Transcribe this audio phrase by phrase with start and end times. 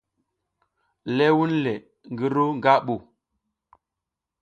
[1.15, 1.73] Le wunle
[2.13, 2.95] ngi ru nga ɓu.